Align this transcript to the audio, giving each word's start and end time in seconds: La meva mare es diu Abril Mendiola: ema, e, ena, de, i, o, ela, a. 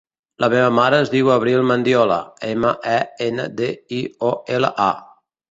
La 0.43 0.47
meva 0.51 0.69
mare 0.77 1.01
es 1.03 1.11
diu 1.15 1.29
Abril 1.33 1.65
Mendiola: 1.71 2.17
ema, 2.49 2.73
e, 2.95 2.97
ena, 3.27 3.47
de, 3.61 3.71
i, 4.01 4.01
o, 4.33 4.35
ela, 4.57 4.75
a. 4.89 5.23